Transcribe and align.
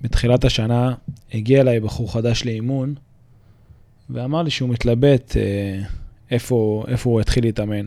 בתחילת 0.00 0.44
השנה 0.44 0.94
הגיע 1.32 1.60
אליי 1.60 1.80
בחור 1.80 2.12
חדש 2.12 2.44
לאימון, 2.44 2.94
ואמר 4.10 4.42
לי 4.42 4.50
שהוא 4.50 4.68
מתלבט 4.68 5.36
אה, 5.36 5.82
איפה, 6.30 6.84
איפה 6.88 7.10
הוא 7.10 7.20
יתחיל 7.20 7.44
להתאמן. 7.44 7.86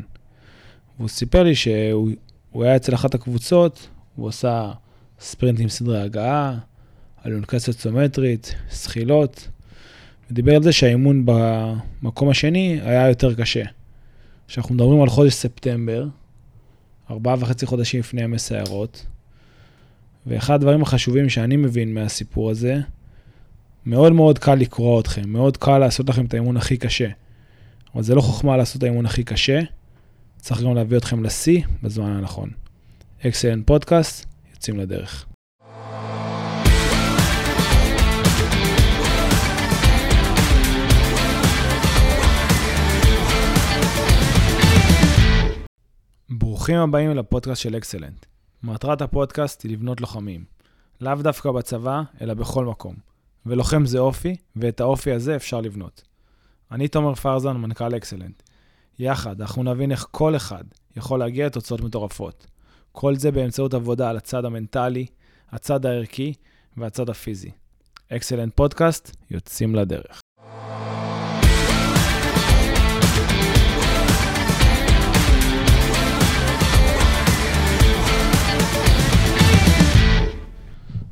והוא 0.98 1.10
סיפר 1.10 1.44
לי 1.44 1.56
שהוא 1.56 2.14
היה 2.54 2.76
אצל 2.76 2.96
אחת 2.96 3.16
הקבוצות, 3.16 3.88
הוא 4.16 4.30
עשה 4.30 4.72
ספרינט 5.20 5.60
עם 5.60 5.70
סדרי 5.70 6.02
הגעה, 6.02 6.58
אלונקה 7.26 7.60
סוציומטרית, 7.60 8.56
זחילות, 8.72 9.48
ודיבר 10.32 10.56
על 10.56 10.64
זה 10.64 10.72
שהאימון 10.72 11.26
במקום 11.26 12.30
השני 12.30 12.80
היה 12.84 13.10
יותר 13.10 13.34
קשה. 13.34 13.64
כשאנחנו 14.48 14.76
מדברים 14.76 15.02
על 15.02 15.10
חודש 15.10 15.34
ספטמבר, 15.34 16.06
ארבעה 17.12 17.36
וחצי 17.40 17.66
חודשים 17.66 18.00
לפני 18.00 18.22
ימי 18.22 18.40
ואחד 20.26 20.54
הדברים 20.54 20.82
החשובים 20.82 21.30
שאני 21.30 21.58
מבין 21.58 21.94
מהסיפור 21.94 22.50
הזה, 22.50 22.80
מאוד 23.86 24.14
מאוד 24.14 24.40
קל 24.40 24.56
לקרוא 24.56 25.02
אתכם, 25.02 25.30
מאוד 25.30 25.58
קל 25.58 25.78
לעשות 25.78 26.10
לכם 26.10 26.26
את 26.26 26.34
האימון 26.34 26.58
הכי 26.58 26.78
קשה. 26.78 27.10
אבל 27.96 28.04
זה 28.04 28.16
לא 28.16 28.22
חוכמה 28.22 28.58
לעשות 28.58 28.78
את 28.78 28.84
האימון 28.84 29.06
הכי 29.06 29.24
קשה, 29.24 29.60
צריך 30.38 30.62
גם 30.62 30.76
להביא 30.76 30.98
אתכם 30.98 31.24
לשיא 31.24 31.62
בזמן 31.84 32.12
הנכון. 32.12 32.50
אקסלנט 33.26 33.68
פודקאסט, 33.68 34.26
יוצאים 34.54 34.78
לדרך. 34.78 35.26
ברוכים 46.30 46.78
הבאים 46.78 47.16
לפודקאסט 47.16 47.62
של 47.62 47.78
אקסלנט. 47.78 48.31
מטרת 48.64 49.02
הפודקאסט 49.02 49.64
היא 49.64 49.72
לבנות 49.72 50.02
לוחמים. 50.02 50.46
לאו 51.02 51.16
דווקא 51.16 51.52
בצבא, 51.52 52.02
אלא 52.22 52.34
בכל 52.34 52.66
מקום. 52.66 52.96
ולוחם 53.46 53.86
זה 53.86 54.00
אופי, 54.00 54.36
ואת 54.56 54.80
האופי 54.80 55.12
הזה 55.12 55.36
אפשר 55.36 55.62
לבנות. 55.62 56.04
אני 56.72 56.88
תומר 56.88 57.16
פרזן, 57.16 57.58
מנכ"ל 57.58 57.98
אקסלנט. 57.98 58.44
יחד, 59.00 59.42
אנחנו 59.42 59.64
נבין 59.64 59.92
איך 59.92 60.08
כל 60.12 60.36
אחד 60.36 60.64
יכול 60.96 61.20
להגיע 61.20 61.46
לתוצאות 61.46 61.82
מטורפות. 61.82 62.48
כל 62.92 63.16
זה 63.16 63.32
באמצעות 63.32 63.74
עבודה 63.74 64.10
על 64.10 64.18
הצד 64.18 64.46
המנטלי, 64.46 65.06
הצד 65.50 65.86
הערכי 65.86 66.34
והצד 66.78 67.10
הפיזי. 67.10 67.52
אקסלנט 68.12 68.56
פודקאסט, 68.56 69.16
יוצאים 69.32 69.76
לדרך. 69.76 70.22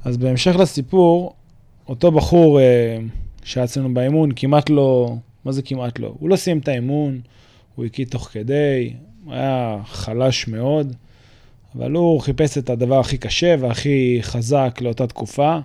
אז 0.09 0.17
בהמשך 0.17 0.55
לסיפור, 0.55 1.33
אותו 1.89 2.11
בחור 2.11 2.59
אה, 2.59 2.97
שהיה 3.43 3.63
אצלנו 3.63 3.93
באימון, 3.93 4.29
כמעט 4.35 4.69
לא, 4.69 5.15
מה 5.45 5.51
זה 5.51 5.61
כמעט 5.61 5.99
לא? 5.99 6.13
הוא 6.19 6.29
לא 6.29 6.35
סיים 6.35 6.57
את 6.57 6.67
האימון, 6.67 7.21
הוא 7.75 7.85
הקיא 7.85 8.05
תוך 8.05 8.29
כדי, 8.31 8.93
היה 9.27 9.77
חלש 9.85 10.47
מאוד, 10.47 10.95
אבל 11.75 11.91
הוא 11.91 12.21
חיפש 12.21 12.57
את 12.57 12.69
הדבר 12.69 12.99
הכי 12.99 13.17
קשה 13.17 13.55
והכי 13.59 14.19
חזק 14.21 14.79
לאותה 14.81 15.07
תקופה, 15.07 15.57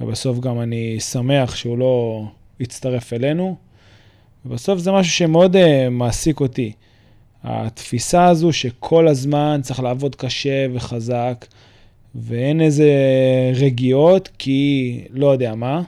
ובסוף 0.00 0.38
גם 0.38 0.60
אני 0.60 1.00
שמח 1.00 1.56
שהוא 1.56 1.78
לא 1.78 2.24
הצטרף 2.60 3.12
אלינו, 3.12 3.56
ובסוף 4.46 4.78
זה 4.78 4.92
משהו 4.92 5.12
שמאוד 5.12 5.56
uh, 5.56 5.58
מעסיק 5.90 6.40
אותי. 6.40 6.72
התפיסה 7.44 8.26
הזו 8.26 8.52
שכל 8.52 9.08
הזמן 9.08 9.60
צריך 9.62 9.80
לעבוד 9.80 10.14
קשה 10.14 10.66
וחזק, 10.72 11.46
ואין 12.14 12.60
איזה 12.60 12.90
רגיעות, 13.54 14.30
כי 14.38 15.00
לא 15.10 15.32
יודע 15.32 15.54
מה. 15.54 15.82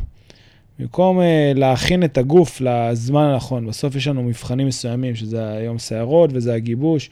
במקום 0.78 1.18
uh, 1.18 1.22
להכין 1.54 2.04
את 2.04 2.18
הגוף 2.18 2.60
לזמן 2.60 3.24
הנכון, 3.24 3.66
בסוף 3.66 3.94
יש 3.94 4.06
לנו 4.06 4.22
מבחנים 4.22 4.66
מסוימים, 4.66 5.14
שזה 5.14 5.52
היום 5.52 5.78
סערות 5.78 6.30
וזה 6.32 6.54
הגיבוש, 6.54 7.10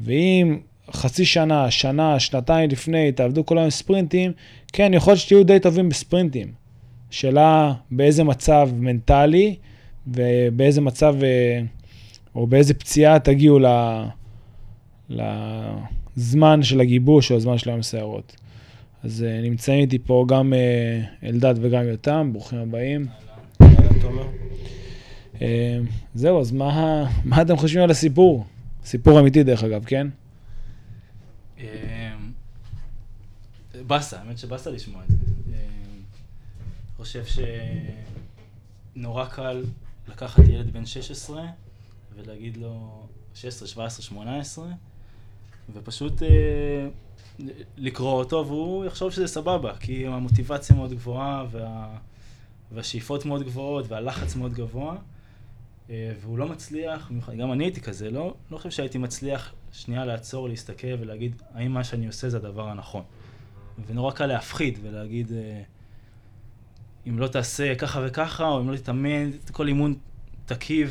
ואם 0.00 0.58
חצי 0.92 1.24
שנה, 1.24 1.70
שנה, 1.70 2.20
שנתיים 2.20 2.70
לפני, 2.70 3.12
תעבדו 3.12 3.46
כל 3.46 3.58
היום 3.58 3.70
ספרינטים, 3.70 4.32
כן, 4.72 4.94
יכול 4.94 5.10
להיות 5.10 5.20
שתהיו 5.20 5.44
די 5.44 5.60
טובים 5.60 5.88
בספרינטים. 5.88 6.52
שאלה 7.10 7.72
באיזה 7.90 8.24
מצב 8.24 8.70
מנטלי 8.74 9.56
ובאיזה 10.06 10.80
מצב, 10.80 11.16
אה, 11.22 11.60
או 12.34 12.46
באיזה 12.46 12.74
פציעה 12.74 13.18
תגיעו 13.18 13.58
לזמן 16.20 16.62
של 16.62 16.80
הגיבוש 16.80 17.30
או 17.30 17.36
הזמן 17.36 17.58
של 17.58 17.70
היום 17.70 17.82
סערות. 17.82 18.36
אז 19.02 19.24
uh, 19.28 19.44
נמצאים 19.44 19.80
איתי 19.80 19.98
פה 19.98 20.24
גם 20.28 20.52
uh, 20.52 21.26
אלדד 21.26 21.54
וגם 21.60 21.84
יותם, 21.84 22.30
ברוכים 22.32 22.58
הבאים. 22.58 23.06
Uh, 25.34 25.42
זהו, 26.14 26.40
אז 26.40 26.52
מה, 26.52 27.04
מה 27.24 27.42
אתם 27.42 27.56
חושבים 27.56 27.82
על 27.82 27.90
הסיפור? 27.90 28.44
סיפור 28.84 29.20
אמיתי 29.20 29.42
דרך 29.42 29.64
אגב, 29.64 29.84
כן? 29.84 30.06
באסה, 33.86 34.18
האמת 34.18 34.38
שבאסה 34.38 34.70
לשמוע 34.70 35.02
את 35.04 35.08
זה. 35.10 35.16
חושב 36.96 37.24
שנורא 38.96 39.24
קל 39.24 39.64
לקחת 40.08 40.42
ילד 40.48 40.72
בן 40.72 40.86
16 40.86 41.46
ולהגיד 42.16 42.56
לו 42.56 43.02
16, 43.34 43.68
17, 43.68 44.02
18 44.02 44.66
ופשוט 45.72 46.22
לקרוא 47.76 48.12
אותו, 48.12 48.44
והוא 48.46 48.84
יחשוב 48.84 49.10
שזה 49.10 49.26
סבבה, 49.26 49.76
כי 49.76 50.06
המוטיבציה 50.06 50.76
מאוד 50.76 50.92
גבוהה, 50.92 51.44
וה... 51.50 51.96
והשאיפות 52.72 53.26
מאוד 53.26 53.42
גבוהות, 53.42 53.84
והלחץ 53.88 54.36
מאוד 54.36 54.52
גבוה, 54.52 54.96
אה, 55.90 56.12
והוא 56.20 56.38
לא 56.38 56.48
מצליח, 56.48 57.10
גם 57.38 57.52
אני 57.52 57.64
הייתי 57.64 57.80
כזה, 57.80 58.10
לא, 58.10 58.34
לא 58.50 58.56
חושב 58.56 58.70
שהייתי 58.70 58.98
מצליח 58.98 59.52
שנייה 59.72 60.04
לעצור, 60.04 60.48
להסתכל 60.48 60.94
ולהגיד, 61.00 61.42
האם 61.54 61.72
מה 61.72 61.84
שאני 61.84 62.06
עושה 62.06 62.28
זה 62.28 62.36
הדבר 62.36 62.68
הנכון. 62.68 63.02
ונורא 63.86 64.12
קל 64.12 64.26
להפחיד 64.26 64.78
ולהגיד, 64.82 65.32
אה, 65.32 65.62
אם 67.08 67.18
לא 67.18 67.28
תעשה 67.28 67.74
ככה 67.74 68.00
וככה, 68.06 68.48
או 68.48 68.60
אם 68.60 68.70
לא 68.70 68.76
תתאמן, 68.76 69.30
כל 69.52 69.68
אימון 69.68 69.94
תקיא 70.46 70.86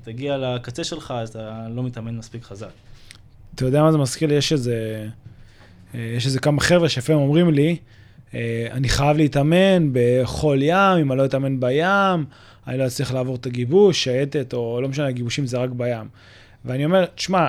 ותגיע 0.00 0.38
לקצה 0.38 0.84
שלך, 0.84 1.14
אז 1.16 1.28
אתה 1.28 1.68
לא 1.68 1.82
מתאמן 1.82 2.16
מספיק 2.18 2.42
חזק. 2.42 2.70
אתה 3.54 3.64
יודע 3.64 3.82
מה 3.82 3.92
זה 3.92 3.98
מזכיר 3.98 4.28
לי? 4.28 4.34
יש 4.34 4.52
איזה, 4.52 5.06
אה, 5.94 6.12
יש 6.16 6.26
איזה 6.26 6.40
כמה 6.40 6.60
חבר'ה 6.60 6.88
שלפעמים 6.88 7.22
אומרים 7.22 7.50
לי, 7.50 7.76
אה, 8.34 8.66
אני 8.70 8.88
חייב 8.88 9.16
להתאמן 9.16 9.90
בחול 9.92 10.62
ים, 10.62 10.98
אם 11.00 11.12
אני 11.12 11.18
לא 11.18 11.24
אתאמן 11.24 11.60
בים, 11.60 12.24
אני 12.66 12.78
לא 12.78 12.86
אצליח 12.86 13.12
לעבור 13.12 13.36
את 13.36 13.46
הגיבוש, 13.46 14.04
שייטת, 14.04 14.52
או 14.52 14.80
לא 14.82 14.88
משנה, 14.88 15.06
הגיבושים 15.06 15.46
זה 15.46 15.58
רק 15.58 15.70
בים. 15.70 16.08
ואני 16.64 16.84
אומר, 16.84 17.04
תשמע, 17.06 17.46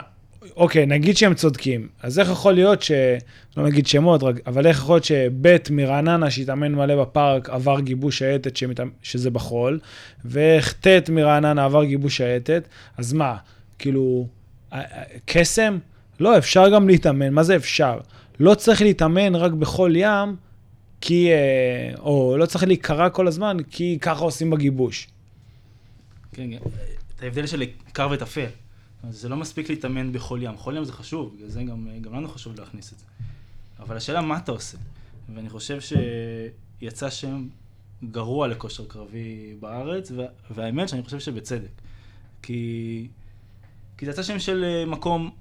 אוקיי, 0.55 0.85
נגיד 0.85 1.17
שהם 1.17 1.33
צודקים, 1.33 1.88
אז 2.03 2.19
איך 2.19 2.29
יכול 2.29 2.53
להיות 2.53 2.81
ש... 2.81 2.91
לא 3.57 3.63
נגיד 3.63 3.87
שמות, 3.87 4.23
אבל 4.47 4.67
איך 4.67 4.77
יכול 4.77 4.95
להיות 4.95 5.03
שבית 5.03 5.69
מרעננה 5.69 6.31
שהתאמן 6.31 6.75
מלא 6.75 7.03
בפארק 7.03 7.49
עבר 7.49 7.79
גיבוש 7.79 8.17
שייטת 8.17 8.57
שמת... 8.57 8.79
שזה 9.01 9.29
בחול, 9.29 9.79
ואיך 10.25 10.73
ט' 10.87 11.09
מרעננה 11.09 11.66
עבר 11.66 11.83
גיבוש 11.83 12.17
שייטת, 12.17 12.67
אז 12.97 13.13
מה, 13.13 13.35
כאילו, 13.79 14.27
קסם? 15.25 15.77
לא, 16.19 16.37
אפשר 16.37 16.69
גם 16.69 16.87
להתאמן. 16.87 17.33
מה 17.33 17.43
זה 17.43 17.55
אפשר? 17.55 17.99
לא 18.39 18.55
צריך 18.55 18.81
להתאמן 18.81 19.35
רק 19.35 19.51
בחול 19.51 19.95
ים, 19.95 20.35
כי... 21.01 21.31
אה, 21.31 21.93
או 21.99 22.37
לא 22.37 22.45
צריך 22.45 22.63
להיקרע 22.63 23.09
כל 23.09 23.27
הזמן, 23.27 23.57
כי 23.71 23.97
ככה 24.01 24.23
עושים 24.23 24.49
בגיבוש. 24.49 25.07
כן, 26.31 26.49
כן. 26.51 26.69
את 27.15 27.23
ההבדל 27.23 27.47
של 27.47 27.63
קר 27.93 28.07
וטפל. 28.11 28.45
זה 29.09 29.29
לא 29.29 29.35
מספיק 29.35 29.69
להתאמן 29.69 30.13
בחול 30.13 30.43
ים. 30.43 30.57
חול 30.57 30.77
ים 30.77 30.83
זה 30.83 30.93
חשוב, 30.93 31.35
בגלל 31.35 31.49
זה 31.49 31.63
גם, 31.63 31.87
גם 32.01 32.13
לנו 32.13 32.27
חשוב 32.29 32.59
להכניס 32.59 32.93
את 32.93 32.99
זה. 32.99 33.05
אבל 33.79 33.97
השאלה 33.97 34.21
מה 34.21 34.37
אתה 34.37 34.51
עושה. 34.51 34.77
ואני 35.35 35.49
חושב 35.49 35.79
שיצא 36.81 37.09
שם 37.09 37.47
גרוע 38.11 38.47
לכושר 38.47 38.85
קרבי 38.85 39.53
בארץ, 39.59 40.11
והאמת 40.51 40.90
שאני 40.90 41.03
חושב 41.03 41.19
שבצדק. 41.19 41.81
כי, 42.41 43.07
כי 43.97 44.05
זה 44.05 44.11
יצא 44.11 44.23
שם 44.23 44.40
של 44.40 44.63
אה, 44.63 44.85
מקום 44.85 45.31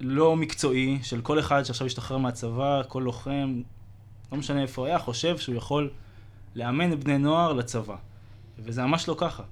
לא 0.00 0.36
מקצועי 0.36 0.98
של 1.02 1.20
כל 1.20 1.38
אחד 1.38 1.62
שעכשיו 1.62 1.86
השתחרר 1.86 2.18
מהצבא, 2.18 2.82
כל 2.88 3.02
לוחם, 3.04 3.62
לא 4.32 4.38
משנה 4.38 4.62
איפה 4.62 4.86
היה, 4.86 4.98
חושב 4.98 5.38
שהוא 5.38 5.54
יכול 5.54 5.90
לאמן 6.54 7.00
בני 7.00 7.18
נוער 7.18 7.52
לצבא. 7.52 7.96
וזה 8.58 8.82
ממש 8.82 9.08
לא 9.08 9.14
ככה. 9.18 9.42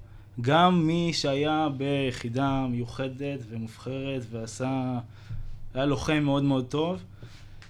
גם 0.41 0.87
מי 0.87 1.11
שהיה 1.13 1.67
ביחידה 1.77 2.65
מיוחדת 2.69 3.39
ומובחרת 3.49 4.21
ועשה, 4.31 4.99
היה 5.73 5.85
לוחם 5.85 6.19
מאוד 6.23 6.43
מאוד 6.43 6.65
טוב, 6.65 7.03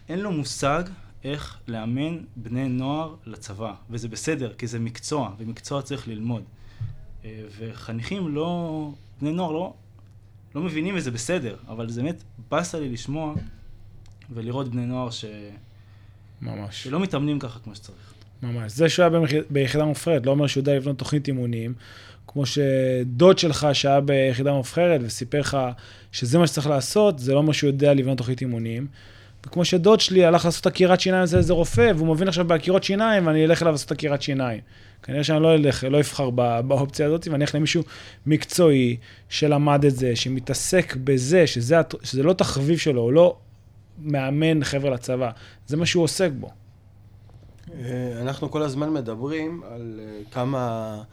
אין 0.09 0.19
לו 0.19 0.31
מושג 0.31 0.83
איך 1.23 1.57
לאמן 1.67 2.17
בני 2.35 2.69
נוער 2.69 3.15
לצבא. 3.25 3.73
וזה 3.89 4.07
בסדר, 4.07 4.53
כי 4.53 4.67
זה 4.67 4.79
מקצוע, 4.79 5.31
ומקצוע 5.37 5.81
צריך 5.81 6.07
ללמוד. 6.07 6.43
אה, 7.25 7.41
וחניכים 7.57 8.35
לא, 8.35 8.89
בני 9.21 9.31
נוער 9.31 9.51
לא, 9.51 9.73
לא 10.55 10.61
מבינים 10.61 10.95
וזה 10.97 11.11
בסדר, 11.11 11.55
אבל 11.67 11.89
זה 11.89 12.01
באמת 12.01 12.23
באסה 12.51 12.79
לי 12.79 12.89
לשמוע 12.89 13.33
ולראות 14.33 14.67
בני 14.71 14.85
נוער 14.85 15.09
ש... 15.09 15.25
ממש. 16.41 16.83
שלא 16.83 16.99
מתאמנים 16.99 17.39
ככה 17.39 17.59
כמו 17.59 17.75
שצריך. 17.75 18.13
ממש. 18.43 18.71
זה 18.71 18.89
שהוא 18.89 19.03
היה 19.03 19.09
במח- 19.09 19.45
ביחידה 19.49 19.85
מובחרת, 19.85 20.25
לא 20.25 20.31
אומר 20.31 20.47
שהוא 20.47 20.61
יודע 20.61 20.75
לבנות 20.75 20.97
תוכנית 20.97 21.27
אימונים, 21.27 21.73
כמו 22.27 22.43
שדוד 22.45 23.39
שלך 23.39 23.67
שהיה 23.73 24.01
ביחידה 24.01 24.53
מובחרת 24.53 25.01
וסיפר 25.03 25.39
לך 25.39 25.57
שזה 26.11 26.37
מה 26.37 26.47
שצריך 26.47 26.67
לעשות, 26.67 27.19
זה 27.19 27.33
לא 27.33 27.37
אומר 27.37 27.51
שהוא 27.51 27.67
יודע 27.67 27.93
לבנות 27.93 28.17
תוכנית 28.17 28.41
אימונים. 28.41 28.87
וכמו 29.45 29.65
שדוד 29.65 29.99
שלי 29.99 30.25
הלך 30.25 30.45
לעשות 30.45 30.65
עקירת 30.65 30.99
שיניים 30.99 31.23
אצל 31.23 31.37
איזה 31.37 31.53
רופא, 31.53 31.91
והוא 31.95 32.07
מבין 32.07 32.27
עכשיו 32.27 32.45
בעקירות 32.47 32.83
שיניים, 32.83 33.27
ואני 33.27 33.45
אלך 33.45 33.61
אליו 33.61 33.71
לעשות 33.71 33.91
עקירת 33.91 34.21
שיניים. 34.21 34.61
כנראה 35.03 35.23
שאני 35.23 35.43
לא 35.43 35.55
אלך, 35.55 35.83
לא 35.83 35.99
אבחר 35.99 36.29
באופציה 36.67 37.05
הזאת, 37.05 37.27
ואני 37.27 37.43
אלך 37.43 37.55
למישהו 37.55 37.83
מקצועי 38.25 38.97
שלמד 39.29 39.85
את 39.85 39.95
זה, 39.95 40.15
שמתעסק 40.15 40.95
בזה, 40.95 41.47
שזה, 41.47 41.75
שזה 42.03 42.23
לא 42.23 42.33
תחביב 42.33 42.77
שלו, 42.77 43.01
הוא 43.01 43.13
לא 43.13 43.37
מאמן 44.01 44.63
חבר'ה 44.63 44.89
לצבא, 44.89 45.31
זה 45.67 45.77
מה 45.77 45.85
שהוא 45.85 46.03
עוסק 46.03 46.29
בו. 46.39 46.49
אה, 47.73 48.21
אנחנו 48.21 48.51
כל 48.51 48.61
הזמן 48.61 48.93
מדברים 48.93 49.61
על 49.71 49.99
אה, 50.03 50.21
כמה 50.31 51.03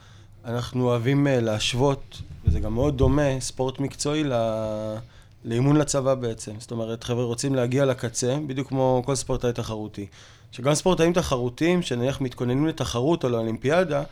אנחנו 0.45 0.85
אוהבים 0.85 1.27
אה, 1.27 1.41
להשוות, 1.41 2.23
וזה 2.45 2.61
גם 2.61 2.75
מאוד 2.75 2.99
דומה, 2.99 3.41
ספורט 3.41 3.81
מקצועי 3.81 4.25
ל- 4.25 4.97
לאימון 5.45 5.77
לצבא 5.77 6.15
בעצם. 6.15 6.53
זאת 6.59 6.71
אומרת, 6.71 7.05
חבר'ה 7.05 7.25
רוצים 7.25 7.55
להגיע 7.55 7.85
לקצה, 7.85 8.39
בדיוק 8.47 8.69
כמו 8.69 9.03
כל 9.07 9.15
ספורטאי 9.15 9.53
תחרותי. 9.53 10.07
שגם 10.53 10.75
ספורטאים 10.75 11.13
תחרותיים, 11.13 11.83
שנניח 11.83 12.21
מתכוננים 12.21 12.67
לתחרות 12.67 13.25
או 13.25 13.29
לאולימפיאדה, 13.29 14.03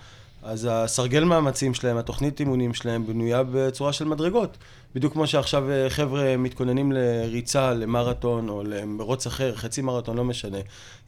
אז 0.42 0.69
הסרגל 0.70 1.25
מאמצים 1.25 1.75
שלהם, 1.75 1.96
התוכנית 1.96 2.40
אימונים 2.40 2.75
שלהם, 2.75 3.06
בנויה 3.06 3.42
בצורה 3.52 3.92
של 3.92 4.04
מדרגות. 4.04 4.58
בדיוק 4.94 5.12
כמו 5.12 5.26
שעכשיו 5.26 5.70
אה, 5.70 5.90
חבר'ה 5.90 6.36
מתכוננים 6.36 6.92
לריצה, 6.92 7.75
למרתון 7.75 8.48
או 8.48 8.62
למרוץ 8.62 9.26
אחר, 9.26 9.54
חצי 9.54 9.82
מרתון, 9.82 10.16
לא 10.16 10.25
משנה. 10.25 10.58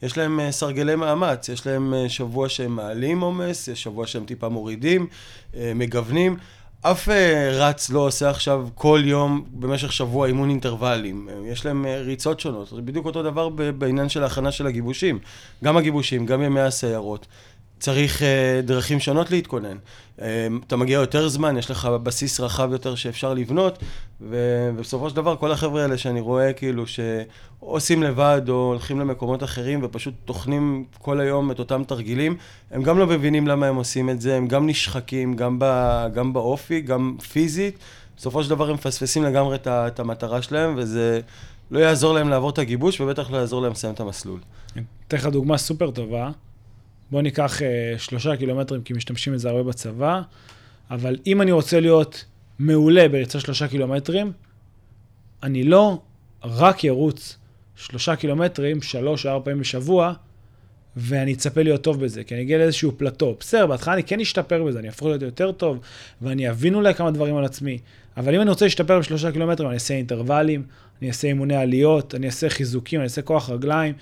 יש 0.03 0.17
להם 0.17 0.39
אה, 0.39 0.51
סרגלי 0.51 0.95
מאמץ, 0.95 1.49
יש 1.49 1.67
להם 1.67 1.93
אה, 1.93 2.09
שבוע 2.09 2.49
שהם 2.49 2.75
מעלים 2.75 3.21
עומס, 3.21 3.67
יש 3.67 3.83
שבוע 3.83 4.07
שהם 4.07 4.25
טיפה 4.25 4.49
מורידים, 4.49 5.07
מגוונים. 5.75 6.37
אף 6.91 7.09
אה, 7.09 7.49
רץ 7.51 7.89
לא 7.89 7.99
עושה 7.99 8.29
עכשיו 8.29 8.67
כל 8.75 9.01
יום 9.05 9.45
במשך 9.51 9.93
שבוע 9.93 10.27
אימון 10.27 10.49
אינטרוולים. 10.49 11.29
אה, 11.29 11.51
יש 11.51 11.65
להם 11.65 11.85
אה, 11.85 12.01
ריצות 12.01 12.39
שונות. 12.39 12.67
זה 12.67 12.81
בדיוק 12.81 13.05
אותו 13.05 13.23
דבר 13.23 13.49
בעניין 13.49 14.09
של 14.09 14.23
ההכנה 14.23 14.51
של 14.51 14.67
הגיבושים. 14.67 15.19
גם 15.63 15.77
הגיבושים, 15.77 16.25
גם 16.25 16.41
ימי 16.41 16.61
הסיירות. 16.61 17.27
צריך 17.79 18.21
uh, 18.21 18.23
דרכים 18.65 18.99
שונות 18.99 19.31
להתכונן. 19.31 19.77
Uh, 20.17 20.21
אתה 20.67 20.75
מגיע 20.75 20.95
יותר 20.99 21.27
זמן, 21.27 21.57
יש 21.57 21.71
לך 21.71 21.85
בסיס 21.85 22.39
רחב 22.39 22.71
יותר 22.71 22.95
שאפשר 22.95 23.33
לבנות, 23.33 23.79
ו- 24.21 24.71
ובסופו 24.75 25.09
של 25.09 25.15
דבר 25.15 25.35
כל 25.35 25.51
החבר'ה 25.51 25.81
האלה 25.81 25.97
שאני 25.97 26.19
רואה 26.19 26.53
כאילו 26.53 26.83
שעושים 26.87 28.03
לבד 28.03 28.41
או 28.49 28.53
הולכים 28.53 28.99
למקומות 28.99 29.43
אחרים 29.43 29.79
ופשוט 29.83 30.13
טוחנים 30.25 30.85
כל 31.01 31.19
היום 31.19 31.51
את 31.51 31.59
אותם 31.59 31.83
תרגילים, 31.83 32.37
הם 32.71 32.83
גם 32.83 32.99
לא 32.99 33.07
מבינים 33.07 33.47
למה 33.47 33.67
הם 33.67 33.75
עושים 33.75 34.09
את 34.09 34.21
זה, 34.21 34.35
הם 34.37 34.47
גם 34.47 34.67
נשחקים, 34.67 35.33
גם, 35.33 35.55
ב- 35.59 36.07
גם 36.13 36.33
באופי, 36.33 36.81
גם 36.81 37.15
פיזית. 37.31 37.79
בסופו 38.17 38.43
של 38.43 38.49
דבר 38.49 38.69
הם 38.69 38.73
מפספסים 38.73 39.23
לגמרי 39.23 39.55
את, 39.55 39.67
את 39.67 39.99
המטרה 39.99 40.41
שלהם, 40.41 40.73
וזה 40.77 41.21
לא 41.71 41.79
יעזור 41.79 42.13
להם 42.13 42.29
לעבור 42.29 42.49
את 42.49 42.57
הגיבוש, 42.57 43.01
ובטח 43.01 43.31
לא 43.31 43.37
יעזור 43.37 43.61
להם 43.61 43.71
לסיים 43.71 43.93
את 43.93 43.99
המסלול. 43.99 44.39
אני 44.75 44.83
אתן 45.07 45.17
לך 45.17 45.25
דוגמה 45.25 45.57
סופר 45.57 45.91
טובה. 45.91 46.31
בוא 47.11 47.21
ניקח 47.21 47.61
אה, 47.61 47.93
שלושה 47.97 48.35
קילומטרים, 48.35 48.81
כי 48.81 48.93
משתמשים 48.93 49.33
בזה 49.33 49.49
הרבה 49.49 49.63
בצבא, 49.63 50.21
אבל 50.91 51.15
אם 51.27 51.41
אני 51.41 51.51
רוצה 51.51 51.79
להיות 51.79 52.25
מעולה 52.59 53.09
בריצה 53.09 53.39
שלושה 53.39 53.67
קילומטרים, 53.67 54.31
אני 55.43 55.63
לא 55.63 56.01
רק 56.43 56.85
ארוץ 56.85 57.37
שלושה 57.75 58.15
קילומטרים, 58.15 58.81
שלוש 58.81 59.25
או 59.25 59.31
ארבע 59.31 59.45
פעמים 59.45 59.59
בשבוע, 59.59 60.13
ואני 60.95 61.33
אצפה 61.33 61.63
להיות 61.63 61.81
טוב 61.81 62.03
בזה, 62.03 62.23
כי 62.23 62.33
אני 62.33 62.43
אגיע 62.43 62.57
לאיזשהו 62.57 62.91
פלטו. 62.97 63.35
בסדר, 63.39 63.67
בהתחלה 63.67 63.93
אני 63.93 64.03
כן 64.03 64.19
אשתפר 64.19 64.63
בזה, 64.63 64.79
אני 64.79 64.87
אהפוך 64.87 65.07
להיות 65.07 65.21
יותר 65.21 65.51
טוב, 65.51 65.79
ואני 66.21 66.49
אבין 66.49 66.75
אולי 66.75 66.93
כמה 66.93 67.11
דברים 67.11 67.35
על 67.35 67.45
עצמי. 67.45 67.77
אבל 68.17 68.35
אם 68.35 68.41
אני 68.41 68.49
רוצה 68.49 68.65
להשתפר 68.65 68.99
בשלושה 68.99 69.31
קילומטרים, 69.31 69.69
אני 69.69 69.73
אעשה 69.73 69.93
אינטרוולים, 69.93 70.63
אני 71.01 71.07
אעשה 71.07 71.27
אימוני 71.27 71.55
עליות, 71.55 72.15
אני 72.15 72.25
אעשה 72.25 72.49
חיזוקים, 72.49 72.99
אני 72.99 73.03
אעשה 73.03 73.21
כוח 73.21 73.49
רגליים, 73.49 73.93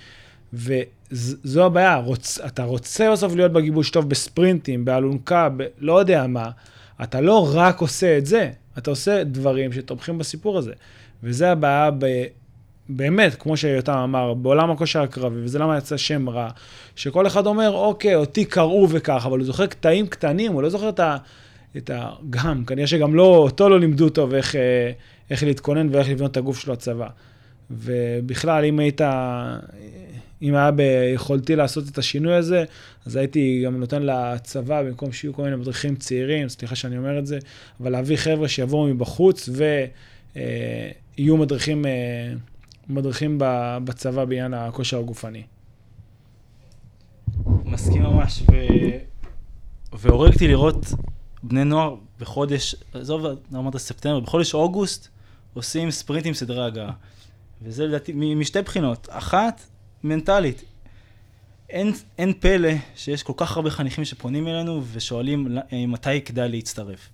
וזו 1.12 1.66
הבעיה, 1.66 1.96
רוצ, 1.96 2.40
אתה 2.46 2.64
רוצה 2.64 3.12
בסוף 3.12 3.34
להיות 3.34 3.52
בגיבוש 3.52 3.90
טוב 3.90 4.08
בספרינטים, 4.08 4.84
באלונקה, 4.84 5.48
ב, 5.56 5.62
לא 5.78 5.98
יודע 5.98 6.26
מה, 6.26 6.50
אתה 7.02 7.20
לא 7.20 7.50
רק 7.54 7.80
עושה 7.80 8.18
את 8.18 8.26
זה, 8.26 8.50
אתה 8.78 8.90
עושה 8.90 9.24
דברים 9.24 9.72
שתומכים 9.72 10.18
בסיפור 10.18 10.58
הזה. 10.58 10.72
וזה 11.22 11.50
הבעיה 11.50 11.90
ב... 11.98 12.06
באמת, 12.88 13.34
כמו 13.34 13.56
שיותם 13.56 13.92
אמר, 13.92 14.34
בעולם 14.34 14.70
הכושר 14.70 15.02
הקרבי, 15.02 15.36
וזה 15.42 15.58
למה 15.58 15.78
יצא 15.78 15.96
שם 15.96 16.28
רע, 16.28 16.48
שכל 16.96 17.26
אחד 17.26 17.46
אומר, 17.46 17.72
אוקיי, 17.72 18.14
אותי 18.14 18.44
קראו 18.44 18.86
וכך, 18.90 19.22
אבל 19.26 19.38
הוא 19.38 19.46
זוכר 19.46 19.66
קטעים 19.66 20.06
קטנים, 20.06 20.52
הוא 20.52 20.62
לא 20.62 20.68
זוכר 20.68 20.88
את 20.88 21.00
ה... 21.00 21.16
את 21.76 21.90
ה... 21.90 22.10
גם, 22.30 22.64
כנראה 22.64 22.86
שגם 22.86 23.14
לא, 23.14 23.36
אותו 23.36 23.68
לא 23.68 23.80
לימדו 23.80 24.08
טוב 24.08 24.34
איך, 24.34 24.56
אה, 24.56 24.90
איך 25.30 25.42
להתכונן 25.42 25.88
ואיך 25.90 26.08
לבנות 26.08 26.30
את 26.30 26.36
הגוף 26.36 26.58
שלו 26.58 26.72
הצבא. 26.72 27.08
ובכלל, 27.70 28.64
אם 28.64 28.78
היית, 28.78 29.00
אם 30.42 30.54
היה 30.54 30.70
ביכולתי 30.70 31.56
לעשות 31.56 31.88
את 31.88 31.98
השינוי 31.98 32.34
הזה, 32.34 32.64
אז 33.06 33.16
הייתי 33.16 33.62
גם 33.66 33.80
נותן 33.80 34.02
לצבא, 34.02 34.82
במקום 34.82 35.12
שיהיו 35.12 35.34
כל 35.34 35.42
מיני 35.42 35.56
מדריכים 35.56 35.96
צעירים, 35.96 36.48
סליחה 36.48 36.74
שאני 36.74 36.98
אומר 36.98 37.18
את 37.18 37.26
זה, 37.26 37.38
אבל 37.80 37.92
להביא 37.92 38.16
חבר'ה 38.16 38.48
שיבואו 38.48 38.86
מבחוץ 38.86 39.48
ויהיו 40.36 41.36
מדריכים, 41.36 41.86
אה, 41.86 42.32
מדריכים 42.88 43.38
בצבא 43.84 44.24
בעניין 44.24 44.54
הכושר 44.54 44.98
הגופני. 44.98 45.42
מסכים 47.64 48.02
ממש, 48.02 48.42
ו... 48.42 48.54
והורג 49.92 50.32
אותי 50.32 50.48
לראות 50.48 50.86
בני 51.42 51.64
נוער 51.64 51.94
בחודש, 52.20 52.74
עזוב, 52.92 53.26
אמרת 53.54 53.76
ספטמבר, 53.76 54.20
בחודש 54.20 54.54
אוגוסט 54.54 55.08
עושים 55.54 55.90
ספרינט 55.90 56.26
עם 56.26 56.34
סדרי 56.34 56.64
הגעה. 56.64 56.92
וזה 57.62 57.86
לדעתי 57.86 58.12
משתי 58.12 58.62
בחינות. 58.62 59.08
אחת, 59.10 59.60
מנטלית. 60.04 60.64
אין, 61.70 61.92
אין 62.18 62.32
פלא 62.40 62.72
שיש 62.96 63.22
כל 63.22 63.32
כך 63.36 63.56
הרבה 63.56 63.70
חניכים 63.70 64.04
שפונים 64.04 64.48
אלינו 64.48 64.82
ושואלים 64.92 65.58
אה, 65.72 65.86
מתי 65.86 66.20
כדאי 66.20 66.48
להצטרף. 66.48 67.08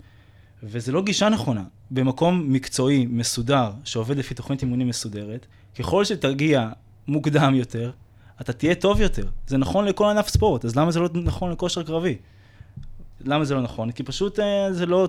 וזה 0.62 0.92
לא 0.92 1.02
גישה 1.02 1.28
נכונה. 1.28 1.64
במקום 1.90 2.52
מקצועי, 2.52 3.06
מסודר, 3.06 3.70
שעובד 3.84 4.16
לפי 4.16 4.34
תוכנית 4.34 4.62
אימונים 4.62 4.88
מסודרת, 4.88 5.46
ככל 5.78 6.04
שתגיע 6.04 6.68
מוקדם 7.08 7.54
יותר, 7.54 7.90
אתה 8.40 8.52
תהיה 8.52 8.74
טוב 8.74 9.00
יותר. 9.00 9.26
זה 9.46 9.58
נכון 9.58 9.84
לכל 9.84 10.06
ענף 10.06 10.28
ספורט, 10.28 10.64
אז 10.64 10.76
למה 10.76 10.90
זה 10.90 11.00
לא 11.00 11.08
נכון 11.14 11.52
לכושר 11.52 11.82
קרבי? 11.82 12.16
למה 13.24 13.44
זה 13.44 13.54
לא 13.54 13.62
נכון? 13.62 13.90
כי 13.90 14.02
פשוט 14.02 14.38
אה, 14.38 14.72
זה 14.72 14.86
לא, 14.86 15.08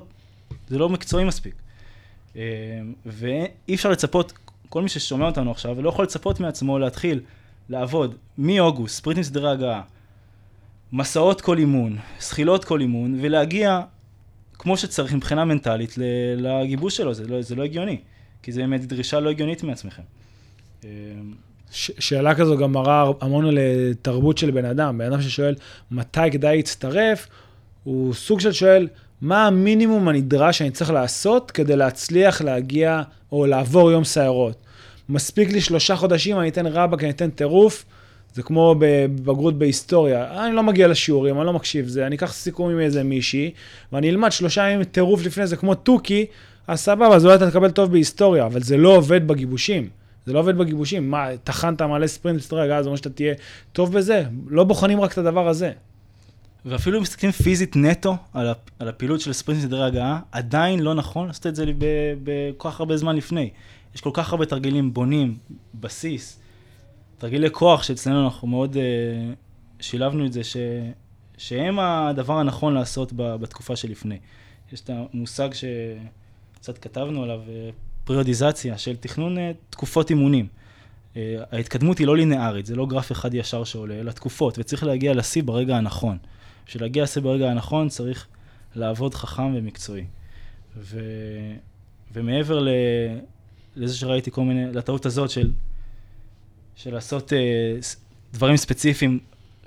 זה 0.67 0.77
לא 0.77 0.89
מקצועי 0.89 1.25
מספיק. 1.25 1.55
אה, 2.35 2.41
ואי 3.05 3.75
אפשר 3.75 3.89
לצפות, 3.89 4.33
כל 4.69 4.81
מי 4.81 4.89
ששומע 4.89 5.25
אותנו 5.25 5.51
עכשיו, 5.51 5.81
לא 5.81 5.89
יכול 5.89 6.05
לצפות 6.05 6.39
מעצמו 6.39 6.79
להתחיל 6.79 7.19
לעבוד 7.69 8.15
מאוגוסט, 8.37 8.95
ספרינטים 8.97 9.23
סדרי 9.23 9.51
הגעה, 9.51 9.81
מסעות 10.93 11.41
כל 11.41 11.57
אימון, 11.57 11.97
זחילות 12.19 12.65
כל 12.65 12.81
אימון, 12.81 13.17
ולהגיע 13.21 13.81
כמו 14.53 14.77
שצריך 14.77 15.13
מבחינה 15.13 15.45
מנטלית 15.45 15.95
לגיבוש 16.37 16.97
שלו, 16.97 17.13
זה 17.13 17.27
לא, 17.27 17.41
זה 17.41 17.55
לא 17.55 17.63
הגיוני, 17.63 17.97
כי 18.43 18.51
זה 18.51 18.61
באמת 18.61 18.85
דרישה 18.85 19.19
לא 19.19 19.29
הגיונית 19.29 19.63
מעצמכם. 19.63 20.01
אה, 20.85 20.89
ש- 21.71 21.91
שאלה 21.99 22.35
כזו 22.35 22.57
גם 22.57 22.71
מראה 22.71 23.05
המון 23.21 23.45
על 23.45 23.57
אה, 23.57 23.91
תרבות 24.01 24.37
של 24.37 24.51
בן 24.51 24.65
אדם. 24.65 24.97
בן 24.97 25.05
אדם 25.05 25.21
ששואל 25.21 25.55
מתי 25.91 26.31
כדאי 26.31 26.55
להצטרף, 26.55 27.27
הוא 27.83 28.13
סוג 28.13 28.39
של 28.39 28.51
שואל, 28.51 28.87
מה 29.21 29.47
המינימום 29.47 30.07
הנדרש 30.07 30.57
שאני 30.57 30.71
צריך 30.71 30.91
לעשות 30.91 31.51
כדי 31.51 31.75
להצליח 31.75 32.41
להגיע 32.41 33.01
או 33.31 33.45
לעבור 33.45 33.91
יום 33.91 34.03
סיירות? 34.03 34.63
מספיק 35.09 35.51
לי 35.51 35.61
שלושה 35.61 35.95
חודשים, 35.95 36.39
אני 36.39 36.49
אתן 36.49 36.67
רבאק, 36.67 37.03
אני 37.03 37.09
אתן 37.09 37.29
טירוף, 37.29 37.85
זה 38.33 38.43
כמו 38.43 38.75
בבגרות 38.79 39.57
בהיסטוריה. 39.57 40.45
אני 40.45 40.55
לא 40.55 40.63
מגיע 40.63 40.87
לשיעורים, 40.87 41.37
אני 41.37 41.45
לא 41.45 41.53
מקשיב 41.53 41.87
זה, 41.87 42.07
אני 42.07 42.15
אקח 42.15 42.33
סיכום 42.33 42.71
עם 42.71 42.79
איזה 42.79 43.03
מישהי, 43.03 43.51
ואני 43.91 44.09
אלמד 44.09 44.31
שלושה 44.31 44.69
ימים 44.69 44.83
טירוף 44.83 45.25
לפני 45.25 45.47
זה, 45.47 45.55
כמו 45.55 45.75
תוכי, 45.75 46.25
אז 46.67 46.79
סבבה, 46.79 47.15
אז 47.15 47.25
אולי 47.25 47.35
אתה 47.35 47.51
תקבל 47.51 47.71
טוב 47.71 47.91
בהיסטוריה, 47.91 48.45
אבל 48.45 48.61
זה 48.61 48.77
לא 48.77 48.95
עובד 48.95 49.27
בגיבושים. 49.27 49.89
זה 50.25 50.33
לא 50.33 50.39
עובד 50.39 50.57
בגיבושים. 50.57 51.11
מה, 51.11 51.27
טחנת 51.43 51.81
מלא 51.81 52.07
ספרינט 52.07 52.39
סדרי 52.39 52.61
הגעה, 52.61 52.83
זה 52.83 52.89
אומר 52.89 52.95
שאתה 52.95 53.09
תהיה 53.09 53.33
טוב 53.71 53.93
בזה? 53.93 54.23
לא 54.47 54.63
בוחנים 54.63 55.01
רק 55.01 55.13
את 55.13 55.17
הדבר 55.17 55.47
הזה. 55.47 55.71
ואפילו 56.65 56.97
אם 56.97 57.01
מסתכלים 57.01 57.31
פיזית 57.31 57.75
נטו 57.75 58.17
על, 58.33 58.47
הפ, 58.47 58.57
על 58.79 58.87
הפעילות 58.87 59.21
של 59.21 59.33
ספרינט 59.33 59.61
סדרי 59.61 59.83
הגעה, 59.83 60.19
עדיין 60.31 60.79
לא 60.79 60.93
נכון 60.93 61.27
לעשות 61.27 61.47
את 61.47 61.55
זה 61.55 61.65
בכל 62.23 62.69
כך 62.69 62.79
הרבה 62.79 62.97
זמן 62.97 63.15
לפני. 63.15 63.49
יש 63.95 64.01
כל 64.01 64.09
כך 64.13 64.31
הרבה 64.31 64.45
תרגילים 64.45 64.93
בונים, 64.93 65.37
בסיס, 65.75 66.39
תרגילי 67.17 67.51
כוח 67.51 67.83
שאצלנו 67.83 68.25
אנחנו 68.25 68.47
מאוד 68.47 68.75
uh, 68.75 69.79
שילבנו 69.83 70.25
את 70.25 70.33
זה, 70.33 70.43
ש, 70.43 70.57
שהם 71.37 71.79
הדבר 71.79 72.37
הנכון 72.37 72.73
לעשות 72.73 73.13
ב, 73.15 73.35
בתקופה 73.35 73.75
שלפני. 73.75 74.17
יש 74.73 74.81
את 74.81 74.89
המושג 74.89 75.49
שקצת 75.53 76.77
כתבנו 76.77 77.23
עליו, 77.23 77.41
אה, 77.47 77.69
פריודיזציה 78.03 78.77
של 78.77 78.95
תכנון 78.95 79.37
uh, 79.37 79.41
תקופות 79.69 80.09
אימונים. 80.09 80.47
אה, 81.17 81.35
ההתקדמות 81.51 81.97
היא 81.97 82.07
לא 82.07 82.17
לינארית, 82.17 82.65
זה 82.65 82.75
לא 82.75 82.85
גרף 82.85 83.11
אחד 83.11 83.33
ישר 83.33 83.63
שעולה, 83.63 83.99
אלא 83.99 84.11
תקופות, 84.11 84.59
וצריך 84.59 84.83
להגיע 84.83 85.13
לשיא 85.13 85.43
ברגע 85.43 85.77
הנכון. 85.77 86.17
בשביל 86.67 86.83
להגיע 86.83 87.03
לשיא 87.03 87.21
ברגע 87.21 87.51
הנכון 87.51 87.89
צריך 87.89 88.27
לעבוד 88.75 89.13
חכם 89.13 89.55
ומקצועי. 89.55 90.05
ו... 90.77 90.99
ומעבר 92.13 92.59
ל... 92.59 92.69
לזה 93.75 93.97
שראיתי 93.97 94.31
כל 94.31 94.41
מיני, 94.41 94.73
לטעות 94.73 95.05
הזאת 95.05 95.29
של, 95.29 95.51
של 96.75 96.93
לעשות 96.93 97.31
uh, 97.31 97.35
דברים 98.33 98.57
ספציפיים 98.57 99.19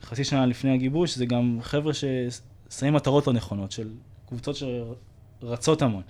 חצי 0.03 0.25
שנה 0.25 0.47
לפני 0.47 0.75
הגיבוש, 0.75 1.17
זה 1.17 1.27
גם 1.27 1.59
חבר'ה 1.63 1.93
ששמים 1.95 2.95
מטרות 2.95 3.27
לא 3.27 3.33
נכונות, 3.33 3.73
של 3.73 3.89
קבוצות 4.29 4.57
שרצות 4.57 5.83
המון. 5.83 6.03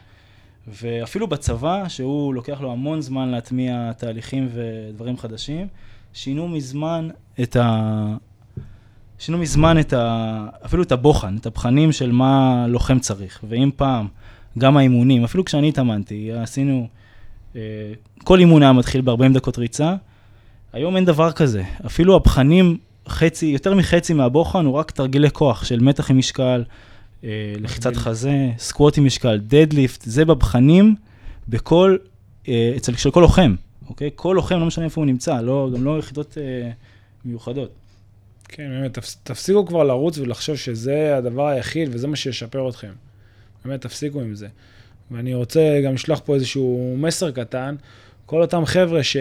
ואפילו 0.69 1.27
בצבא, 1.27 1.89
שהוא 1.89 2.35
לוקח 2.35 2.61
לו 2.61 2.73
המון 2.73 3.01
זמן 3.01 3.29
להטמיע 3.29 3.93
תהליכים 3.93 4.49
ודברים 4.53 5.19
חדשים, 5.19 5.69
שינו 6.13 6.49
מזמן 6.49 7.09
את 7.43 7.57
ה... 7.57 8.17
שינו 9.19 9.39
מזמן 9.39 9.81
את 9.81 9.93
ה... 9.93 10.47
אפילו 10.65 10.83
את 10.83 10.93
הבוחן, 10.93 11.37
את 11.37 11.47
הבחנים 11.47 11.93
של 11.93 12.13
מה 12.13 12.65
לוחם 12.69 12.99
צריך. 12.99 13.45
ואם 13.49 13.71
פעם, 13.77 14.09
גם 14.59 14.77
האימונים, 14.77 15.25
אפילו 15.25 15.45
כשאני 15.45 15.69
התאמנתי, 15.69 16.33
עשינו... 16.33 16.89
אה, 17.57 17.61
כל 18.25 18.39
אימון 18.39 18.63
היה 18.63 18.73
מתחיל 18.73 19.01
ב-40 19.01 19.35
דקות 19.35 19.59
ריצה, 19.59 19.95
היום 20.73 20.97
אין 20.97 21.05
דבר 21.05 21.33
כזה. 21.33 21.63
אפילו 21.87 22.17
הבחנים, 22.17 22.79
חצי, 23.09 23.47
יותר 23.47 23.75
מחצי 23.75 24.15
מהבוחן 24.15 24.65
הוא 24.65 24.75
רק 24.75 24.91
תרגילי 24.91 25.31
כוח 25.31 25.65
של 25.65 25.81
מתח 25.81 26.11
עם 26.11 26.19
משקל, 26.19 26.65
אה, 27.25 27.55
לחיצת 27.61 27.97
חזה, 27.97 28.49
סקווט 28.59 28.99
עם 28.99 29.05
משקל, 29.05 29.39
דדליפט, 29.39 30.03
זה 30.03 30.25
בבחנים 30.25 30.95
בכל, 31.49 31.97
אה, 32.49 32.73
אצל 32.77 32.97
של 32.97 33.11
כל 33.11 33.21
לוחם, 33.21 33.55
אוקיי? 33.89 34.11
כל 34.15 34.33
לוחם, 34.37 34.59
לא 34.59 34.67
משנה 34.67 34.85
איפה 34.85 35.01
הוא 35.01 35.07
נמצא, 35.07 35.41
לא, 35.41 35.71
גם 35.75 35.85
לא 35.85 35.99
יחידות 35.99 36.39
אה, 36.39 36.71
מיוחדות. 37.25 37.71
כן, 38.49 38.69
באמת, 38.69 38.99
תפסיקו 39.23 39.67
כבר 39.67 39.83
לרוץ 39.83 40.19
ולחשוב 40.19 40.57
שזה 40.57 41.17
הדבר 41.17 41.47
היחיד 41.47 41.89
וזה 41.93 42.07
מה 42.07 42.17
שישפר 42.17 42.69
אתכם. 42.69 42.93
באמת, 43.65 43.81
תפסיקו 43.81 44.21
עם 44.21 44.35
זה. 44.35 44.49
ואני 45.11 45.35
רוצה 45.35 45.81
גם 45.85 45.95
לשלוח 45.95 46.21
פה 46.25 46.35
איזשהו 46.35 46.95
מסר 46.99 47.31
קטן, 47.31 47.75
כל 48.27 48.43
אותם 48.43 48.65
חבר'ה 48.65 49.03
ש... 49.03 49.17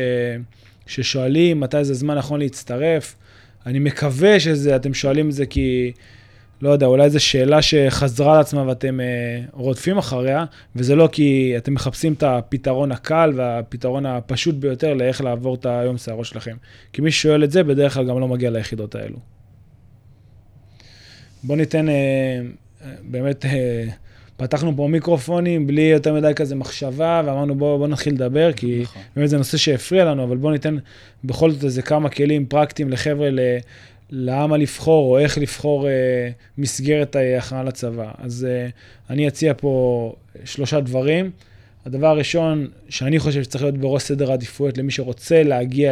ששואלים 0.87 1.59
מתי 1.59 1.83
זה 1.83 1.93
זמן 1.93 2.17
נכון 2.17 2.39
להצטרף, 2.39 3.15
אני 3.65 3.79
מקווה 3.79 4.39
שאתם 4.39 4.93
שואלים 4.93 5.29
את 5.29 5.33
זה 5.33 5.45
כי... 5.45 5.91
לא 6.61 6.69
יודע, 6.69 6.85
אולי 6.85 7.09
זו 7.09 7.19
שאלה 7.19 7.61
שחזרה 7.61 8.35
על 8.35 8.41
עצמה 8.41 8.67
ואתם 8.67 8.99
אה, 8.99 9.05
רודפים 9.53 9.97
אחריה, 9.97 10.45
וזה 10.75 10.95
לא 10.95 11.09
כי 11.11 11.53
אתם 11.57 11.73
מחפשים 11.73 12.13
את 12.13 12.23
הפתרון 12.23 12.91
הקל 12.91 13.31
והפתרון 13.35 14.05
הפשוט 14.05 14.55
ביותר 14.55 14.93
לאיך 14.93 15.21
לעבור 15.21 15.55
את 15.55 15.65
היום 15.65 15.97
שערות 15.97 16.25
שלכם. 16.25 16.55
כי 16.93 17.01
מי 17.01 17.11
ששואל 17.11 17.43
את 17.43 17.51
זה, 17.51 17.63
בדרך 17.63 17.93
כלל 17.93 18.07
גם 18.07 18.19
לא 18.19 18.27
מגיע 18.27 18.49
ליחידות 18.49 18.95
האלו. 18.95 19.17
בואו 21.43 21.57
ניתן, 21.57 21.89
אה, 21.89 21.93
אה, 22.81 22.91
באמת, 23.03 23.45
אה, 23.45 23.85
פתחנו 24.37 24.75
פה 24.75 24.87
מיקרופונים 24.87 25.67
בלי 25.67 25.81
יותר 25.81 26.13
מדי 26.13 26.31
כזה 26.35 26.55
מחשבה, 26.55 27.21
ואמרנו 27.25 27.55
בואו 27.55 27.77
בוא 27.77 27.87
נתחיל 27.87 28.13
לדבר, 28.13 28.53
כי 28.53 28.79
נכון. 28.81 29.01
באמת 29.15 29.29
זה 29.29 29.37
נושא 29.37 29.57
שהפריע 29.57 30.05
לנו, 30.05 30.23
אבל 30.23 30.37
בואו 30.37 30.51
ניתן 30.51 30.77
בכל 31.23 31.51
זאת 31.51 31.63
איזה 31.63 31.81
כמה 31.81 32.09
כלים 32.09 32.45
פרקטיים 32.45 32.89
לחבר'ה 32.89 33.29
למה 34.09 34.57
לבחור 34.57 35.11
או 35.11 35.19
איך 35.19 35.37
לבחור 35.37 35.87
אה, 35.87 36.29
מסגרת 36.57 37.15
הכנה 37.37 37.63
לצבא. 37.63 38.11
אז 38.17 38.47
אה, 38.49 38.67
אני 39.09 39.27
אציע 39.27 39.53
פה 39.57 40.13
שלושה 40.45 40.79
דברים. 40.79 41.31
הדבר 41.85 42.07
הראשון 42.07 42.67
שאני 42.89 43.19
חושב 43.19 43.43
שצריך 43.43 43.63
להיות 43.63 43.77
בראש 43.77 44.03
סדר 44.03 44.31
העדיפויות 44.31 44.77
למי 44.77 44.91
שרוצה 44.91 45.43
להגיע 45.43 45.91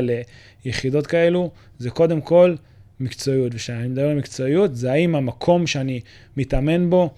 ליחידות 0.66 1.08
כאלו, 1.08 1.52
זה 1.80 1.90
קודם 1.90 2.22
כל 2.22 2.56
מקצועיות. 3.00 3.52
וכשאני 3.56 3.88
מדבר 3.88 4.10
על 4.10 4.18
מקצועיות, 4.18 4.76
זה 4.76 4.92
האם 4.92 5.16
המקום 5.16 5.68
שאני 5.68 6.00
מתאמן 6.38 6.90
בו, 6.90 7.10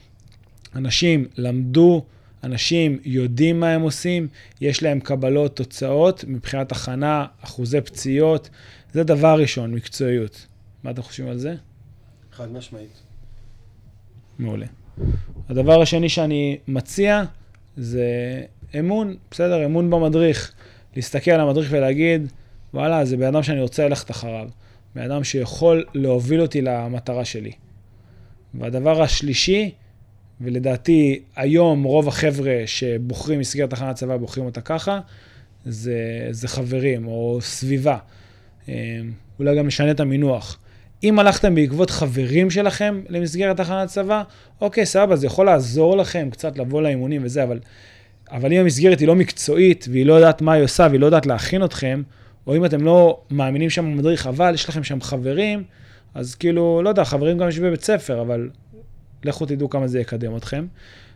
אנשים 0.75 1.27
למדו, 1.37 2.05
אנשים 2.43 2.99
יודעים 3.05 3.59
מה 3.59 3.69
הם 3.69 3.81
עושים, 3.81 4.27
יש 4.61 4.83
להם 4.83 4.99
קבלות, 4.99 5.55
תוצאות, 5.55 6.25
מבחינת 6.27 6.71
הכנה, 6.71 7.25
אחוזי 7.41 7.81
פציעות. 7.81 8.49
זה 8.93 9.03
דבר 9.03 9.39
ראשון, 9.39 9.73
מקצועיות. 9.73 10.47
מה 10.83 10.91
אתם 10.91 11.01
חושבים 11.01 11.29
על 11.29 11.37
זה? 11.37 11.55
חד 12.31 12.51
משמעית. 12.51 13.01
מעולה. 14.39 14.65
הדבר 15.49 15.81
השני 15.81 16.09
שאני 16.09 16.57
מציע 16.67 17.23
זה 17.77 18.05
אמון, 18.79 19.15
בסדר, 19.31 19.65
אמון 19.65 19.89
במדריך. 19.89 20.51
להסתכל 20.95 21.31
על 21.31 21.39
המדריך 21.39 21.67
ולהגיד, 21.71 22.31
וואלה, 22.73 23.05
זה 23.05 23.17
בן 23.17 23.25
אדם 23.25 23.43
שאני 23.43 23.61
רוצה 23.61 23.87
ללכת 23.87 24.11
אחריו. 24.11 24.49
בן 24.95 25.11
אדם 25.11 25.23
שיכול 25.23 25.85
להוביל 25.93 26.41
אותי 26.41 26.61
למטרה 26.61 27.25
שלי. 27.25 27.51
והדבר 28.53 29.01
השלישי, 29.01 29.71
ולדעתי 30.41 31.19
היום 31.35 31.83
רוב 31.83 32.07
החבר'ה 32.07 32.63
שבוחרים 32.65 33.39
מסגרת 33.39 33.69
תחנת 33.69 33.95
צבא 33.95 34.17
בוחרים 34.17 34.45
אותה 34.45 34.61
ככה, 34.61 34.99
זה, 35.65 36.27
זה 36.31 36.47
חברים 36.47 37.07
או 37.07 37.37
סביבה. 37.41 37.97
אה, 38.69 38.73
אולי 39.39 39.57
גם 39.57 39.67
נשנה 39.67 39.91
את 39.91 39.99
המינוח. 39.99 40.57
אם 41.03 41.19
הלכתם 41.19 41.55
בעקבות 41.55 41.89
חברים 41.89 42.51
שלכם 42.51 43.01
למסגרת 43.09 43.57
תחנת 43.57 43.87
צבא, 43.87 44.23
אוקיי, 44.61 44.85
סבבה, 44.85 45.15
זה 45.15 45.25
יכול 45.25 45.45
לעזור 45.45 45.97
לכם 45.97 46.29
קצת 46.31 46.57
לבוא 46.57 46.81
לאימונים 46.81 47.21
וזה, 47.25 47.43
אבל, 47.43 47.59
אבל 48.31 48.53
אם 48.53 48.59
המסגרת 48.59 48.99
היא 48.99 49.07
לא 49.07 49.15
מקצועית, 49.15 49.85
והיא 49.91 50.05
לא 50.05 50.13
יודעת 50.13 50.41
מה 50.41 50.53
היא 50.53 50.63
עושה, 50.63 50.87
והיא 50.89 50.99
לא 50.99 51.05
יודעת 51.05 51.25
להכין 51.25 51.63
אתכם, 51.63 52.01
או 52.47 52.55
אם 52.55 52.65
אתם 52.65 52.83
לא 52.83 53.19
מאמינים 53.31 53.69
שם 53.69 53.85
במדריך, 53.85 54.27
אבל 54.27 54.53
יש 54.53 54.69
לכם 54.69 54.83
שם 54.83 55.01
חברים, 55.01 55.63
אז 56.13 56.35
כאילו, 56.35 56.81
לא 56.83 56.89
יודע, 56.89 57.03
חברים 57.03 57.37
גם 57.37 57.45
יושבים 57.45 57.67
בבית 57.67 57.83
ספר, 57.83 58.21
אבל 58.21 58.49
לכו 59.25 59.45
תדעו 59.45 59.69
כמה 59.69 59.87
זה 59.87 59.99
יקדם 59.99 60.37
אתכם. 60.37 60.65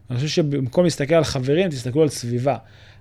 אני 0.10 0.18
חושב 0.18 0.28
שבמקום 0.30 0.84
להסתכל 0.84 1.16
על 1.16 1.24
חברים, 1.24 1.70
תסתכלו 1.70 2.02
על 2.02 2.10
סביבה. 2.10 2.58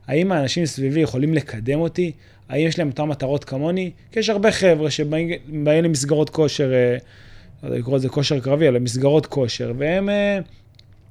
האם 0.06 0.32
האנשים 0.32 0.66
סביבי 0.66 1.00
יכולים 1.00 1.34
לקדם 1.34 1.80
אותי? 1.80 2.12
האם 2.48 2.66
יש 2.66 2.78
להם 2.78 2.88
אותן 2.88 3.02
מטרות 3.02 3.44
כמוני? 3.44 3.90
כי 4.12 4.20
יש 4.20 4.28
הרבה 4.28 4.52
חבר'ה 4.52 4.90
שבאים 4.90 5.30
למסגרות 5.66 6.30
כושר, 6.30 6.72
אה, 6.72 6.96
לא 7.62 7.68
יודע 7.68 7.78
לקרוא 7.78 7.96
לזה 7.96 8.08
כושר 8.08 8.40
קרבי, 8.40 8.68
אלא 8.68 8.78
מסגרות 8.78 9.26
כושר, 9.26 9.72
והם 9.78 10.08
אה, 10.08 10.38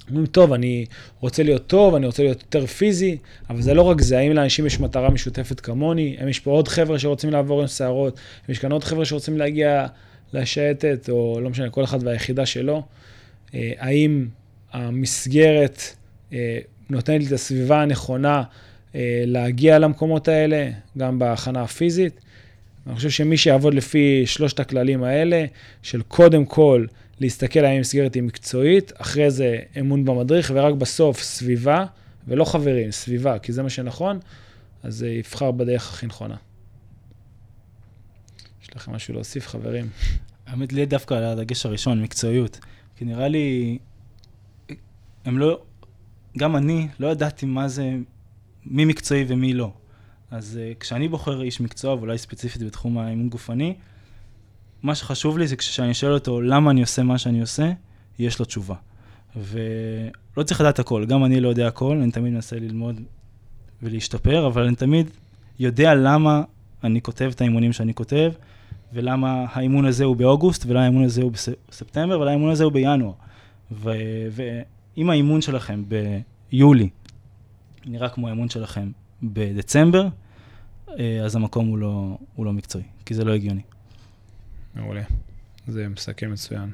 אומרים, 0.10 0.26
טוב, 0.26 0.54
אני 0.54 0.86
רוצה 1.20 1.44
להיות 1.44 1.68
טוב, 1.68 1.96
אני 1.96 2.06
רוצה 2.06 2.24
להיות 2.24 2.42
יותר 2.42 2.66
פיזי, 2.66 3.18
אבל 3.50 3.62
זה 3.62 3.74
לא 3.74 3.82
רק 3.82 4.02
זה, 4.02 4.18
האם 4.18 4.32
לאנשים 4.32 4.66
יש 4.66 4.80
מטרה 4.80 5.10
משותפת 5.10 5.60
כמוני? 5.60 6.16
האם 6.20 6.28
יש 6.28 6.40
פה 6.40 6.52
עוד 6.52 6.68
חבר'ה 6.68 7.00
שרוצים 7.00 7.30
לעבור 7.30 7.62
עם 7.62 7.68
שערות? 7.68 8.20
יש 8.50 8.60
כאן 8.60 8.72
עוד 8.72 8.84
חבר'ה 8.84 9.06
שרוצים 9.06 9.38
להגיע 9.38 9.86
לשייטת, 10.34 11.10
או 11.10 11.40
לא 11.42 11.50
משנה, 11.50 11.70
כל 11.70 11.84
אחד 11.84 12.04
והיחידה 12.04 12.46
שלו? 12.46 12.84
אה, 13.54 13.72
האם 13.78 14.28
המסגרת 14.72 15.82
נותנת 16.90 17.22
לי 17.22 17.28
את 17.28 17.32
הסביבה 17.32 17.82
הנכונה 17.82 18.44
אה, 18.96 19.24
להגיע 19.26 19.80
למקומות 19.80 20.28
האלה, 20.28 20.70
גם 20.98 21.20
בהכנה 21.20 21.62
הפיזית. 21.62 22.20
אני 22.88 22.96
חושב 22.96 23.10
שמי 23.10 23.38
שיעבוד 23.38 23.74
לפי 23.74 24.24
שלושת 24.26 24.60
הכללים 24.60 25.04
האלה, 25.04 25.46
של 25.82 26.02
קודם 26.02 26.46
כל 26.46 26.86
להסתכל 27.20 27.66
האם 27.66 27.80
מסגרת 27.80 28.14
היא 28.14 28.24
מקצועית, 28.24 28.92
אחרי 28.98 29.32
זה 29.32 29.60
אמון 29.80 30.06
במדריך, 30.06 30.52
ורק 30.56 30.74
בסוף 30.74 31.22
סביבה, 31.22 31.86
ולא 32.28 32.46
חברים, 32.46 32.92
סביבה, 32.92 33.40
כי 33.40 33.54
זה 33.54 33.64
מה 33.64 33.70
שנכון, 33.70 34.20
אז 34.84 35.04
יבחר 35.04 35.52
בדרך 35.52 35.94
הכי 35.94 36.06
נכונה. 36.06 36.36
יש 38.64 38.70
לכם 38.76 38.92
משהו 38.92 39.14
להוסיף, 39.14 39.48
חברים? 39.48 39.90
האמת 40.48 40.74
לי 40.74 40.86
דווקא 40.86 41.14
על 41.14 41.24
הדגש 41.24 41.66
הראשון, 41.66 42.04
מקצועיות. 42.04 42.60
כי 42.98 43.06
נראה 43.06 43.28
לי, 43.28 43.78
הם 45.26 45.38
לא, 45.38 45.60
גם 46.38 46.56
אני 46.56 46.88
לא 47.00 47.08
ידעתי 47.08 47.46
מה 47.46 47.68
זה 47.68 47.98
מי 48.66 48.86
מקצועי 48.86 49.26
ומי 49.28 49.54
לא. 49.54 49.72
אז 50.32 50.60
uh, 50.60 50.80
כשאני 50.80 51.08
בוחר 51.08 51.42
איש 51.42 51.62
מקצוע, 51.62 51.96
ואולי 51.96 52.18
ספציפית 52.18 52.64
בתחום 52.64 52.98
האימון 52.98 53.30
גופני, 53.30 53.76
מה 54.84 54.96
שחשוב 54.96 55.38
לי 55.38 55.48
זה 55.48 55.56
כשאני 55.56 55.94
שואל 55.94 56.14
אותו 56.14 56.42
למה 56.42 56.72
אני 56.72 56.82
עושה 56.82 57.04
מה 57.04 57.18
שאני 57.18 57.42
עושה, 57.42 57.72
יש 58.20 58.40
לו 58.40 58.46
תשובה. 58.46 58.76
ולא 59.36 60.44
צריך 60.44 60.62
לדעת 60.62 60.80
הכל, 60.80 61.06
גם 61.06 61.26
אני 61.26 61.40
לא 61.40 61.50
יודע 61.50 61.68
הכל, 61.68 61.98
אני 61.98 62.12
תמיד 62.12 62.34
מנסה 62.34 62.56
ללמוד 62.56 63.02
ולהשתפר, 63.84 64.48
אבל 64.48 64.64
אני 64.64 64.76
תמיד 64.76 65.10
יודע 65.60 65.96
למה 65.96 66.42
אני 66.84 67.02
כותב 67.02 67.32
את 67.36 67.42
האימונים 67.42 67.74
שאני 67.74 67.94
כותב, 67.94 68.32
ולמה 68.94 69.46
האימון 69.52 69.86
הזה 69.86 70.04
הוא 70.04 70.16
באוגוסט, 70.16 70.66
ולמה 70.66 70.82
האימון 70.82 71.04
הזה 71.04 71.22
הוא 71.22 71.32
בספטמבר, 71.32 72.20
ולמה 72.20 72.32
האימון 72.32 72.52
הזה 72.52 72.64
הוא 72.64 72.72
בינואר. 72.72 73.14
ואם 73.72 75.10
האימון 75.10 75.42
שלכם 75.42 75.84
ביולי 76.52 76.90
נראה 77.86 78.10
כמו 78.10 78.28
האמון 78.28 78.50
שלכם 78.50 78.92
בדצמבר, 79.24 80.08
אה, 81.00 81.22
אז 81.26 81.36
המקום 81.36 81.68
הוא 81.68 81.78
לא, 81.78 82.18
הוא 82.36 82.46
לא 82.46 82.54
מקצועי, 82.54 82.84
כי 83.06 83.14
זה 83.14 83.24
לא 83.24 83.34
הגיוני. 83.34 83.62
מעולה. 84.76 85.04
זה 85.68 85.88
מסכם 85.88 86.32
מצוין. 86.32 86.70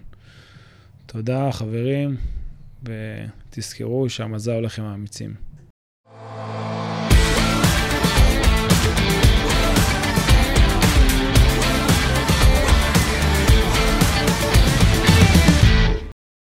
תודה, 1.05 1.51
חברים, 1.51 2.17
ותזכרו 2.83 4.09
שהמזל 4.09 4.51
הולך 4.51 4.79
עם 4.79 4.85
האמיצים. 4.85 5.33